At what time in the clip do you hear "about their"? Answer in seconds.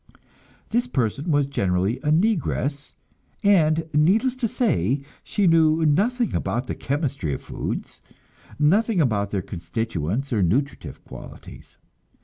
8.99-9.43